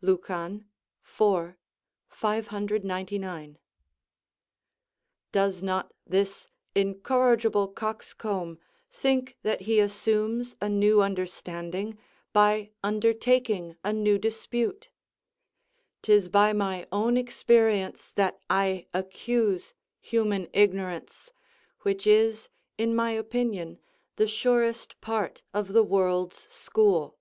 Lucan, 0.00 0.68
iv. 1.04 1.54
599.] 2.08 3.58
does 5.30 5.62
not 5.62 5.94
this 6.04 6.48
incorrigible 6.74 7.68
coxcomb 7.68 8.58
think 8.90 9.36
that 9.44 9.60
he 9.60 9.78
assumes 9.78 10.56
a 10.60 10.68
new 10.68 11.00
understanding 11.00 11.96
by 12.32 12.72
undertaking 12.82 13.76
a 13.84 13.92
new 13.92 14.18
dispute? 14.18 14.88
'Tis 16.02 16.26
by 16.26 16.52
my 16.52 16.88
own 16.90 17.16
experience 17.16 18.10
that 18.10 18.40
I 18.50 18.88
accuse 18.92 19.72
human 20.00 20.48
ignorance, 20.52 21.30
which 21.82 22.08
is, 22.08 22.48
in 22.76 22.92
my 22.92 23.12
opinion, 23.12 23.78
the 24.16 24.26
surest 24.26 25.00
part 25.00 25.44
of 25.54 25.72
the 25.72 25.84
world's 25.84 26.48
school. 26.50 27.18